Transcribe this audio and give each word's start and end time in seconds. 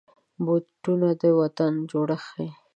بوټونه 0.45 1.09
د 1.21 1.23
وطن 1.39 1.73
جوړښت 1.89 2.23
ښيي. 2.29 2.49